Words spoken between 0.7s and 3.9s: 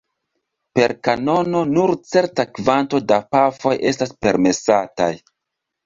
Per kanono nur certa kvanto da pafoj